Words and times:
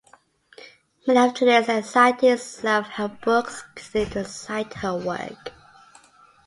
Many 1.05 1.19
of 1.29 1.35
today's 1.35 1.69
anxiety 1.69 2.35
self-help 2.35 3.21
books 3.21 3.61
continue 3.75 4.09
to 4.13 4.25
cite 4.25 4.73
her 4.73 4.97
work. 4.97 5.53